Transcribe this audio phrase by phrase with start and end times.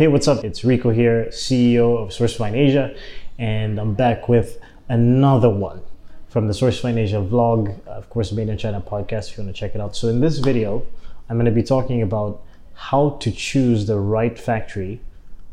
[0.00, 0.44] Hey, what's up?
[0.44, 2.96] It's Rico here, CEO of SourceFine Asia,
[3.38, 5.82] and I'm back with another one
[6.30, 9.60] from the SourceFine Asia vlog, of course, Made in China podcast if you want to
[9.60, 9.94] check it out.
[9.94, 10.86] So, in this video,
[11.28, 12.42] I'm going to be talking about
[12.72, 15.02] how to choose the right factory,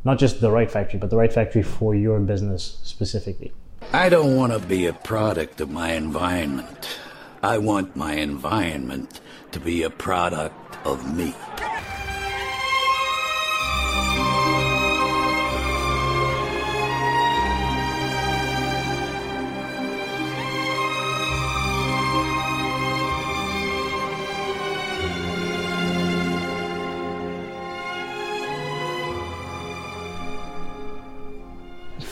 [0.05, 3.51] not just the right factory, but the right factory for your business specifically.
[3.91, 6.97] I don't want to be a product of my environment.
[7.43, 9.19] I want my environment
[9.51, 11.35] to be a product of me.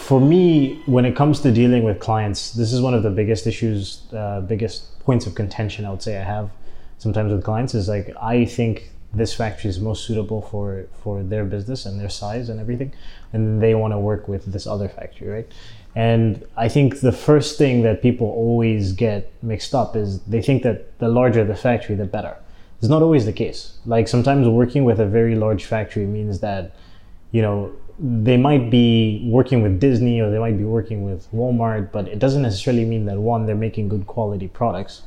[0.05, 3.47] For me, when it comes to dealing with clients, this is one of the biggest
[3.47, 6.51] issues, uh, biggest points of contention I would say I have
[6.99, 11.43] sometimes with clients is like I think this factory is most suitable for for their
[11.43, 12.93] business and their size and everything,
[13.33, 15.47] and they want to work with this other factory, right?
[15.95, 20.61] And I think the first thing that people always get mixed up is they think
[20.63, 22.35] that the larger the factory, the better.
[22.77, 23.79] It's not always the case.
[23.87, 26.75] Like sometimes working with a very large factory means that,
[27.31, 31.91] you know, they might be working with Disney or they might be working with Walmart,
[31.91, 35.03] but it doesn't necessarily mean that one, they're making good quality products,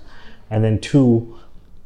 [0.51, 1.39] and then two,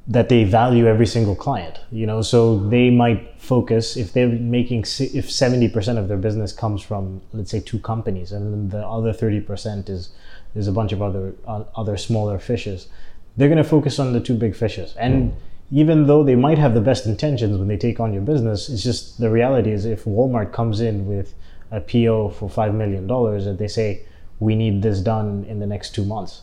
[0.07, 1.81] that they value every single client.
[1.91, 6.53] You know, so they might focus if they're making if seventy percent of their business
[6.53, 10.11] comes from let's say two companies, and the other thirty percent is
[10.55, 12.89] is a bunch of other uh, other smaller fishes.
[13.37, 15.35] They're going to focus on the two big fishes, and
[15.73, 18.83] even though they might have the best intentions when they take on your business, it's
[18.83, 21.35] just the reality is if Walmart comes in with
[21.71, 24.05] a PO for $5 million and they say,
[24.39, 26.43] we need this done in the next two months,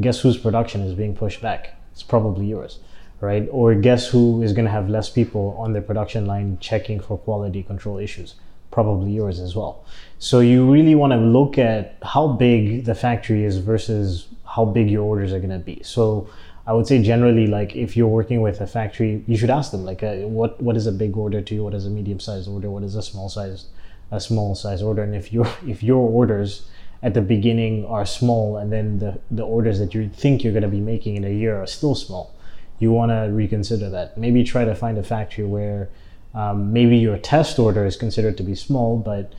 [0.00, 1.78] guess whose production is being pushed back?
[1.92, 2.78] It's probably yours,
[3.20, 3.46] right?
[3.50, 7.18] Or guess who is going to have less people on their production line checking for
[7.18, 8.36] quality control issues?
[8.70, 9.84] Probably yours as well.
[10.18, 14.90] So you really want to look at how big the factory is versus how big
[14.90, 15.82] your orders are going to be.
[15.82, 16.30] So
[16.66, 19.84] I would say generally, like if you're working with a factory, you should ask them
[19.84, 21.64] like, uh, what what is a big order to you?
[21.64, 22.70] What is a medium sized order?
[22.70, 23.66] What is a small size
[24.10, 25.02] a small size order?
[25.02, 26.68] And if your if your orders
[27.02, 30.62] at the beginning are small, and then the the orders that you think you're going
[30.62, 32.34] to be making in a year are still small,
[32.78, 34.18] you want to reconsider that.
[34.18, 35.88] Maybe try to find a factory where
[36.34, 39.32] um, maybe your test order is considered to be small, but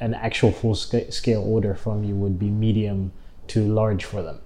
[0.00, 3.12] an actual full scale order from you would be medium
[3.46, 4.38] to large for them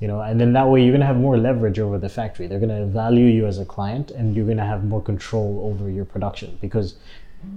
[0.00, 2.46] you know and then that way you're going to have more leverage over the factory.
[2.46, 5.70] They're going to value you as a client and you're going to have more control
[5.70, 6.96] over your production because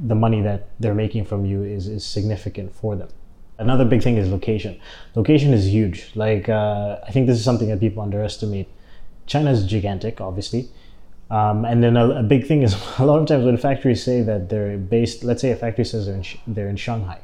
[0.05, 3.09] the money that they're making from you is, is significant for them.
[3.57, 4.79] Another big thing is location.
[5.15, 6.11] Location is huge.
[6.15, 8.67] Like uh, i think this is something that people underestimate.
[9.25, 10.69] China is gigantic obviously.
[11.31, 14.21] Um, and then a, a, big thing is a lot of times when factories say
[14.21, 17.21] that they're based let's say a factory says they're in, they're in shanghai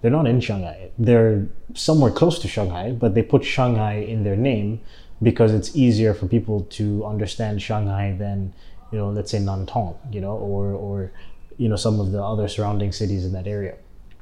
[0.00, 0.90] they're not in Shanghai.
[0.98, 4.80] They're somewhere close to Shanghai, but they put Shanghai in their name
[5.22, 8.52] because it's easier for people to understand Shanghai than,
[8.92, 11.12] you know, let's say Nantong, you know, or or
[11.56, 13.76] you know some of the other surrounding cities in that area.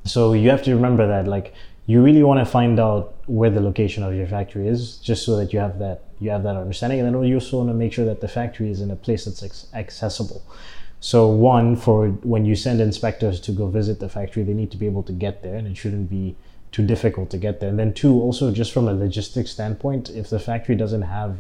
[0.05, 1.55] So you have to remember that like
[1.87, 5.37] you really want to find out where the location of your factory is just so
[5.37, 7.93] that you have that you have that understanding and then you also want to make
[7.93, 9.43] sure that the factory is in a place that's
[9.75, 10.43] accessible
[11.07, 14.77] so one, for when you send inspectors to go visit the factory, they need to
[14.77, 16.35] be able to get there, and it shouldn't be
[16.73, 17.69] too difficult to get there.
[17.69, 21.39] And then two, also just from a logistics standpoint, if the factory doesn't have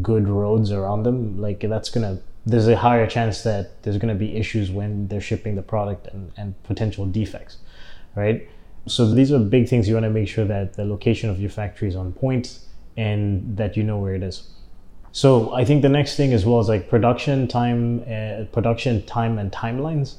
[0.00, 4.36] good roads around them, like that's gonna there's a higher chance that there's gonna be
[4.36, 7.56] issues when they're shipping the product and, and potential defects,
[8.14, 8.48] right?
[8.86, 11.50] So these are big things you want to make sure that the location of your
[11.50, 12.60] factory is on point
[12.96, 14.50] and that you know where it is.
[15.12, 19.38] So I think the next thing as well is like production time, uh, production time
[19.38, 20.16] and timelines.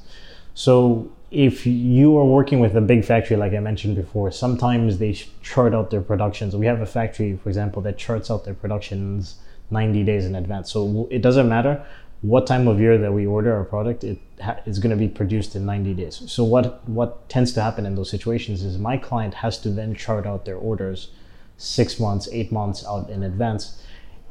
[0.54, 5.12] So if you are working with a big factory, like I mentioned before, sometimes they
[5.42, 6.54] chart out their productions.
[6.54, 9.36] We have a factory, for example, that charts out their productions
[9.70, 10.70] 90 days in advance.
[10.70, 11.84] So it doesn't matter
[12.20, 15.08] what time of year that we order our product, it ha- is going to be
[15.08, 16.22] produced in 90 days.
[16.30, 19.94] So what what tends to happen in those situations is my client has to then
[19.94, 21.10] chart out their orders
[21.56, 23.82] six months, eight months out in advance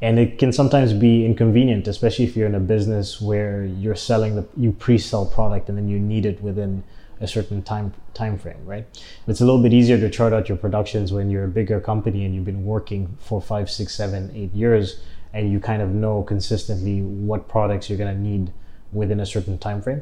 [0.01, 4.35] and it can sometimes be inconvenient especially if you're in a business where you're selling
[4.35, 6.83] the you pre-sell product and then you need it within
[7.19, 8.85] a certain time time frame right?
[9.27, 12.25] It's a little bit easier to chart out your productions when you're a bigger company
[12.25, 15.01] and you've been working for five six seven eight years
[15.33, 18.51] and you kind of know consistently what products you're going to need
[18.91, 20.01] within a certain time frame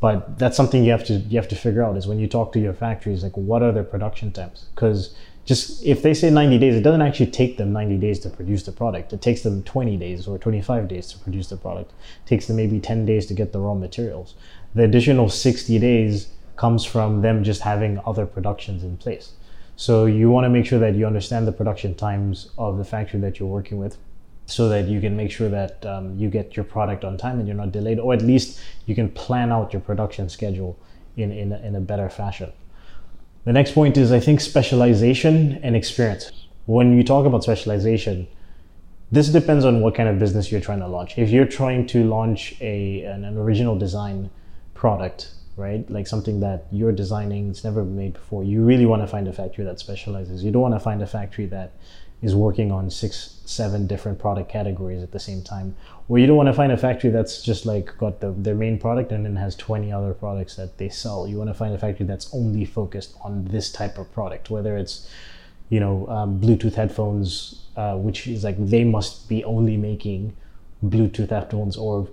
[0.00, 2.52] but that's something you have to you have to figure out is when you talk
[2.52, 4.66] to your factories like what are their production times?
[4.74, 5.16] Because
[5.48, 8.64] just if they say 90 days, it doesn't actually take them 90 days to produce
[8.64, 9.14] the product.
[9.14, 11.92] It takes them 20 days or 25 days to produce the product.
[11.92, 14.34] It takes them maybe 10 days to get the raw materials.
[14.74, 19.32] The additional 60 days comes from them just having other productions in place.
[19.74, 23.18] So you want to make sure that you understand the production times of the factory
[23.20, 23.96] that you're working with
[24.44, 27.48] so that you can make sure that um, you get your product on time and
[27.48, 30.78] you're not delayed, or at least you can plan out your production schedule
[31.16, 32.52] in, in, in a better fashion.
[33.48, 36.30] The next point is, I think, specialization and experience.
[36.66, 38.28] When you talk about specialization,
[39.10, 41.16] this depends on what kind of business you're trying to launch.
[41.16, 44.28] If you're trying to launch a, an, an original design
[44.74, 45.90] product, right?
[45.90, 48.44] Like something that you're designing, it's never made before.
[48.44, 50.44] You really want to find a factory that specializes.
[50.44, 51.72] You don't want to find a factory that
[52.20, 55.76] is working on six, seven different product categories at the same time.
[56.08, 58.78] Or you don't want to find a factory that's just like got the, their main
[58.78, 61.28] product and then has 20 other products that they sell.
[61.28, 64.76] You want to find a factory that's only focused on this type of product, whether
[64.76, 65.08] it's,
[65.68, 70.36] you know, um, Bluetooth headphones, uh, which is like they must be only making
[70.84, 72.08] Bluetooth headphones or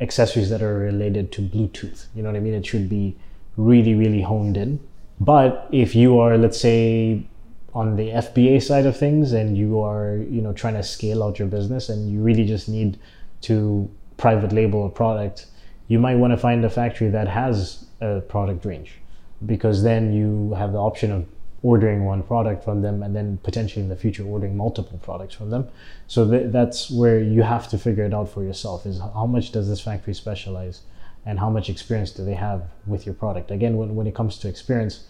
[0.00, 2.06] accessories that are related to Bluetooth.
[2.14, 2.54] You know what I mean?
[2.54, 3.16] It should be
[3.56, 4.80] really, really honed in.
[5.20, 7.24] But if you are, let's say,
[7.74, 11.38] on the FBA side of things and you are, you know, trying to scale out
[11.38, 12.98] your business and you really just need
[13.42, 15.46] to private label a product,
[15.86, 18.94] you might want to find a factory that has a product range
[19.46, 21.26] because then you have the option of
[21.62, 25.50] ordering one product from them and then potentially in the future ordering multiple products from
[25.50, 25.66] them.
[26.06, 29.52] So th- that's where you have to figure it out for yourself is how much
[29.52, 30.82] does this factory specialize
[31.26, 33.50] and how much experience do they have with your product?
[33.50, 35.04] Again when, when it comes to experience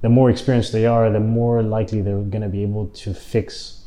[0.00, 3.84] the more experienced they are the more likely they're going to be able to fix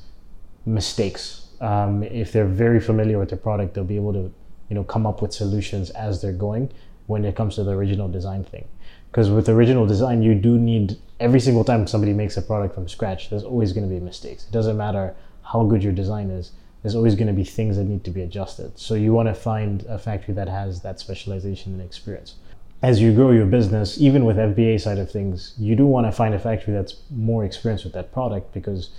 [0.65, 1.47] mistakes.
[1.61, 4.33] Um, if they're very familiar with their product they'll be able to
[4.69, 6.71] you know come up with solutions as they're going
[7.07, 8.67] when it comes to the original design thing.
[9.11, 12.87] Because with original design you do need every single time somebody makes a product from
[12.87, 14.45] scratch there's always going to be mistakes.
[14.45, 17.83] It doesn't matter how good your design is there's always going to be things that
[17.83, 18.77] need to be adjusted.
[18.77, 22.35] So you want to find a factory that has that specialization and experience
[22.81, 26.11] as you grow your business even with fba side of things you do want to
[26.11, 28.89] find a factory that's more experienced with that product because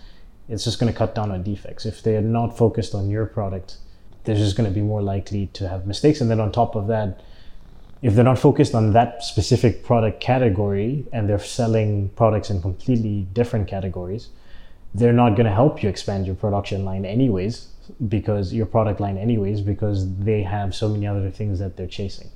[0.49, 3.77] it's just going to cut down on defects if they're not focused on your product
[4.25, 6.87] they're just going to be more likely to have mistakes and then on top of
[6.87, 7.21] that
[8.03, 13.29] if they're not focused on that specific product category and they're selling products in completely
[13.33, 14.29] different categories,
[14.93, 17.69] they're not going to help you expand your production line anyways
[18.09, 22.29] because your product line anyways because they have so many other things that they're chasing.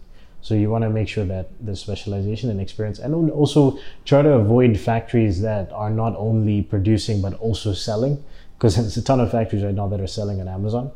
[0.47, 4.33] So you want to make sure that there's specialization and experience and also try to
[4.35, 8.23] avoid factories that are not only producing but also selling
[8.57, 10.93] because there's a ton of factories right now that are selling on Amazon.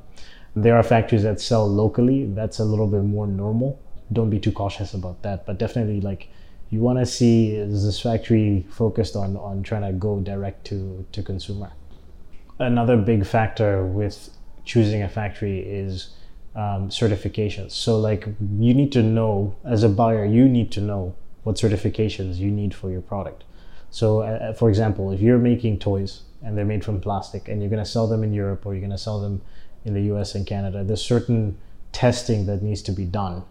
[0.55, 2.27] There are factories that sell locally.
[2.27, 3.81] That's a little bit more normal
[4.13, 5.47] don't be too cautious about that.
[5.47, 6.29] But definitely, like
[6.71, 11.05] you want to see is this factory focused on on trying to go direct to
[11.13, 11.73] to consumer.
[12.59, 14.31] Another big factor with
[14.65, 16.11] choosing a factory is
[16.55, 17.73] um, certifications.
[17.73, 22.37] So like you need to know as a buyer, you need to know what certifications
[22.37, 23.45] you need for your product.
[23.91, 27.61] So, uh, uh for example, if you're making toys and they're made from plastic and
[27.61, 29.43] you're going to sell them in Europe or you're going to sell them
[29.85, 31.59] in the US and Canada, there's certain
[31.93, 33.43] testing that needs to be done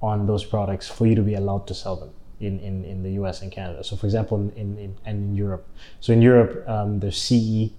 [0.00, 2.10] on those products for you to be allowed to sell them
[2.40, 3.84] in, in, in the US and Canada.
[3.84, 5.66] So, for example, in, in, and in Europe.
[6.00, 7.70] So, in Europe, um, there's CE,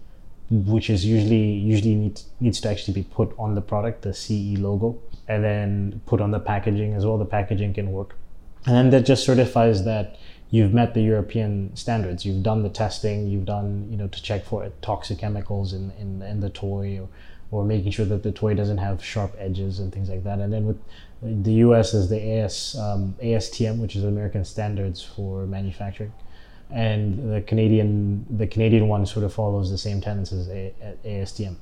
[0.53, 4.59] which is usually usually needs, needs to actually be put on the product, the CE
[4.59, 7.17] logo, and then put on the packaging as well.
[7.17, 8.15] The packaging can work.
[8.65, 10.17] And then that just certifies that
[10.51, 12.25] you've met the European standards.
[12.25, 16.21] You've done the testing, you've done, you know, to check for toxic chemicals in, in,
[16.21, 17.09] in the toy or,
[17.51, 20.39] or making sure that the toy doesn't have sharp edges and things like that.
[20.39, 20.79] And then with
[21.23, 26.13] the US is the AS, um, ASTM, which is American Standards for Manufacturing,
[26.73, 30.73] and the Canadian the Canadian one sort of follows the same tenets as A-
[31.05, 31.55] ASTM.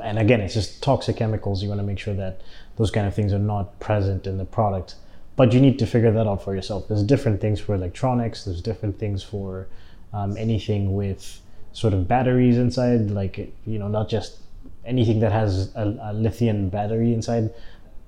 [0.00, 1.62] And again, it's just toxic chemicals.
[1.62, 2.40] You want to make sure that
[2.76, 4.96] those kind of things are not present in the product,
[5.36, 6.88] but you need to figure that out for yourself.
[6.88, 8.44] There's different things for electronics.
[8.44, 9.68] There's different things for
[10.12, 11.40] um, anything with
[11.72, 14.38] sort of batteries inside, like you know, not just
[14.84, 17.54] anything that has a, a lithium battery inside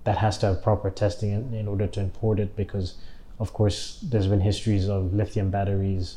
[0.05, 2.95] that has to have proper testing in, in order to import it because
[3.39, 6.17] of course there's been histories of lithium batteries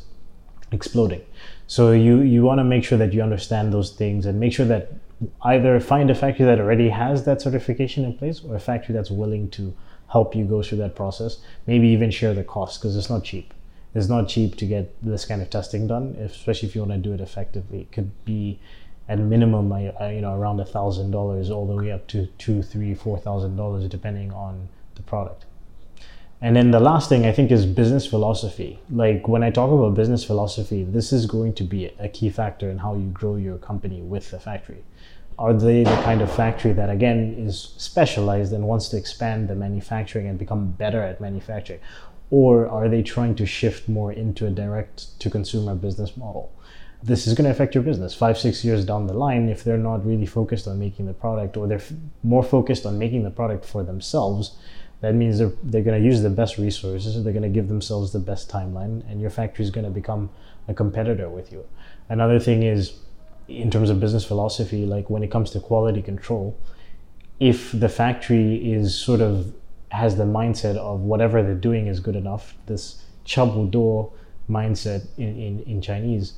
[0.76, 1.24] exploding.
[1.68, 4.68] So you you want to make sure that you understand those things and make sure
[4.68, 4.92] that
[5.44, 9.10] either find a factory that already has that certification in place or a factory that's
[9.10, 9.74] willing to
[10.10, 11.40] help you go through that process.
[11.66, 13.54] Maybe even share the cost because it's not cheap.
[13.96, 17.10] It's not cheap to get this kind of testing done especially if you want to
[17.10, 17.82] do it effectively.
[17.82, 18.60] It could be
[19.08, 22.94] at minimum, you know, around a thousand dollars, all the way up to two, three,
[22.94, 25.46] four thousand dollars, depending on the product.
[26.46, 28.80] And then the last thing I think is business philosophy.
[28.92, 32.70] Like when I talk about business philosophy, this is going to be a key factor
[32.70, 34.84] in how you grow your company with the factory.
[35.40, 39.56] Are they the kind of factory that again is specialized and wants to expand the
[39.56, 41.80] manufacturing and become better at manufacturing?
[42.32, 46.52] or are they trying to shift more into a direct to consumer business model?
[47.04, 49.78] This is going to affect your business five, six years down the line if they're
[49.78, 51.92] not really focused on making the product or they're f-
[52.24, 54.58] more focused on making the product for themselves.
[55.06, 58.12] That means they're, they're going to use the best resources, they're going to give themselves
[58.12, 60.32] the best timeline, and your factory is going to become
[60.68, 61.64] a competitor with you.
[62.10, 62.98] Another thing is,
[63.48, 66.58] in terms of business philosophy, like when it comes to quality control,
[67.40, 69.54] if the factory is sort of
[69.90, 74.12] has the mindset of whatever they're doing is good enough, this chabuduo
[74.50, 76.34] mindset in, in, in Chinese,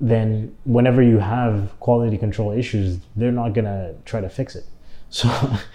[0.00, 4.66] then whenever you have quality control issues, they're not gonna try to fix it.
[5.10, 5.28] So,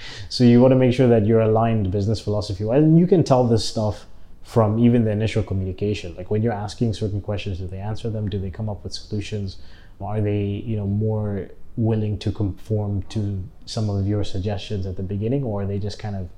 [0.30, 3.46] so you want to make sure that you're aligned business philosophy and you can tell
[3.46, 4.06] this stuff
[4.44, 6.16] from even the initial communication.
[6.16, 8.30] Like when you're asking certain questions, do they answer them?
[8.30, 9.58] Do they come up with solutions?
[10.02, 11.48] Are they, you know, more
[11.78, 15.98] willing to conform to some of your suggestions at the beginning, or are they just
[15.98, 16.30] kind of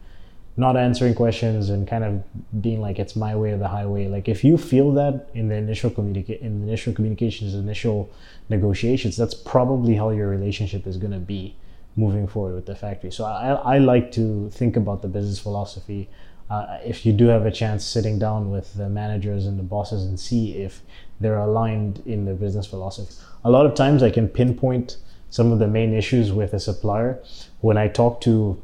[0.58, 4.08] not answering questions and kind of being like it's my way or the highway?
[4.08, 8.10] Like if you feel that in the initial communica- in the initial communications, initial
[8.50, 11.56] negotiations, that's probably how your relationship is going to be
[11.96, 13.12] moving forward with the factory.
[13.12, 16.10] So I, I like to think about the business philosophy.
[16.50, 20.06] Uh, if you do have a chance sitting down with the managers and the bosses
[20.06, 20.82] and see if
[21.20, 23.14] they're aligned in their business philosophy.
[23.44, 24.98] A lot of times I can pinpoint
[25.30, 27.22] some of the main issues with a supplier
[27.62, 28.62] when I talk to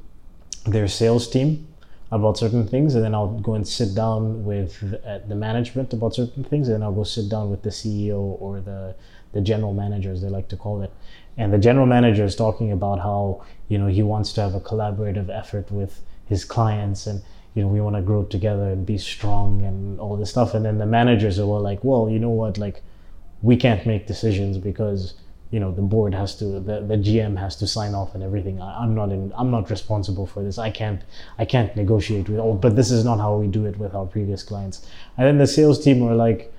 [0.66, 1.68] their sales team
[2.12, 5.94] about certain things and then I'll go and sit down with the, uh, the management
[5.94, 8.96] about certain things and then I'll go sit down with the CEO or the
[9.32, 10.92] the general manager as they like to call it.
[11.38, 14.60] And the general manager is talking about how you know he wants to have a
[14.60, 17.22] collaborative effort with his clients and
[17.56, 20.54] you know we want to grow together and be strong and all this stuff.
[20.54, 22.58] And then the managers are all like well you know what?
[22.58, 22.84] Like
[23.42, 25.14] we can't make decisions because
[25.52, 28.62] you know the board has to the, the gm has to sign off and everything.
[28.62, 30.58] I, am not in i'm not responsible for this.
[30.58, 31.02] I can't
[31.38, 34.06] i can't negotiate with all but this is not how we do it with our
[34.06, 34.88] previous clients.
[35.18, 36.54] And then the sales team were like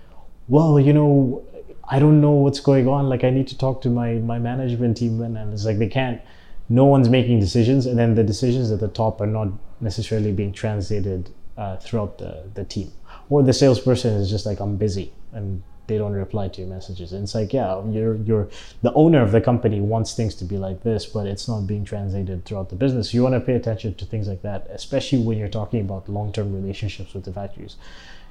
[0.48, 1.42] well you know
[1.88, 3.08] i don't know what's going on.
[3.08, 5.22] Like i need to talk to my my management team.
[5.22, 6.20] And, and it's like they can't
[6.68, 7.86] no one's making decisions.
[7.86, 9.48] And then the decisions at the top are not
[9.80, 12.92] necessarily being translated uh, throughout the, the team.
[13.30, 15.12] Or the salesperson is just like i'm busy.
[15.32, 18.48] And they don't reply to your messages and it's like yeah you're you're
[18.82, 21.84] the owner of the company wants things to be like this but it's not being
[21.84, 25.36] translated throughout the business you want to pay attention to things like that especially when
[25.38, 27.76] you're talking about long-term relationships with the factories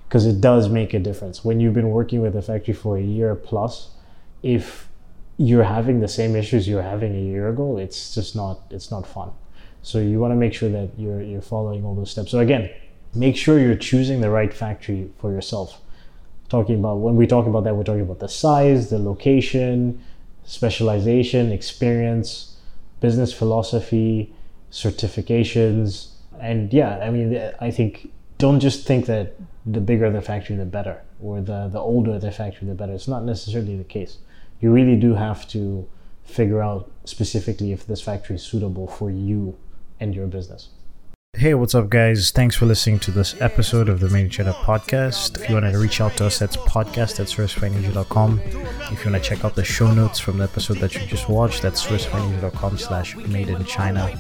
[0.08, 3.01] because it does make a difference when you've been working with a factory for a
[3.01, 3.89] year plus
[4.43, 4.88] if
[5.41, 8.91] you're having the same issues you were having a year ago, it's just not it's
[8.91, 9.31] not fun.
[9.81, 12.31] So you want to make sure that you're you're following all those steps.
[12.31, 12.70] So again,
[13.15, 15.81] make sure you're choosing the right factory for yourself.
[16.51, 20.03] Talking about when we talk about that, we're talking about the size, the location,
[20.43, 22.58] specialization, experience,
[23.00, 24.34] business philosophy,
[24.70, 26.10] certifications,
[26.41, 30.65] and yeah, I mean, I think don't just think that the bigger the factory, the
[30.65, 32.93] better, or the the older the factory, the better.
[32.93, 34.17] It's not necessarily the case
[34.62, 35.88] you really do have to
[36.24, 39.58] figure out specifically if this factory is suitable for you
[40.00, 40.70] and your business.
[41.33, 42.29] Hey, what's up, guys?
[42.29, 45.41] Thanks for listening to this episode of the Made in China podcast.
[45.41, 48.39] If you want to reach out to us, that's podcast at sourcefinancial.com.
[48.39, 51.29] If you want to check out the show notes from the episode that you just
[51.29, 54.13] watched, that's sourcefinancial.com slash made in China.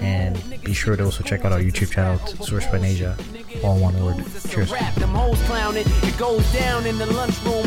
[0.00, 3.16] And be sure to also check out our YouTube channel, Source by Asia
[3.62, 4.16] all one word.
[4.48, 4.72] Cheers.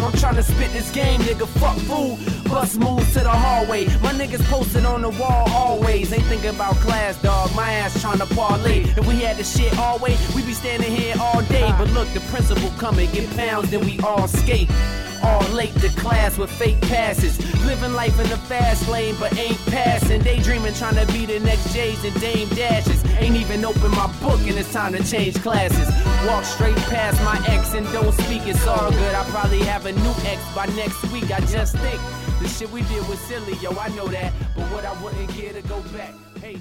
[0.03, 1.47] I'm trying to spit this game, nigga.
[1.47, 2.19] Fuck food.
[2.49, 3.85] Bus moves to the hallway.
[4.01, 6.11] My niggas posted on the wall always.
[6.13, 7.53] Ain't thinking about class, dog.
[7.55, 8.81] My ass trying to parlay.
[8.81, 11.73] If we had the shit all way, we be standing here all day.
[11.77, 14.69] But look, the principal coming, get pounds, then we all skate.
[15.23, 17.37] All late to class with fake passes.
[17.65, 20.21] Living life in the fast lane, but ain't passing.
[20.21, 23.03] Daydreaming, trying to be the next J's and Dame Dashes.
[23.17, 25.89] Ain't even open my book, and it's time to change classes.
[26.27, 29.15] Walk straight past my ex and don't speak, it's all good.
[29.15, 31.31] I probably have a new ex by next week.
[31.31, 31.99] I just think
[32.39, 34.33] the shit we did was silly, yo, I know that.
[34.55, 36.13] But what I wouldn't get to go back.
[36.41, 36.59] Hey.